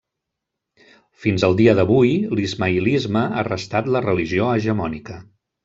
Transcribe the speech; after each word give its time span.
Fins 1.25 1.45
al 1.47 1.53
dia 1.59 1.75
d'avui 1.81 2.15
l'ismaïlisme 2.41 3.23
ha 3.43 3.47
restat 3.51 3.93
la 3.99 4.05
religió 4.09 4.51
hegemònica. 4.59 5.23